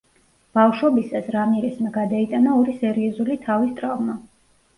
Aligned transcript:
ბავშვობისას, 0.59 1.27
რამირესმა 1.35 1.91
გადაიტანა 1.99 2.57
ორი 2.63 2.75
სერიოზული 2.81 3.39
თავის 3.45 3.79
ტრავმა. 3.83 4.19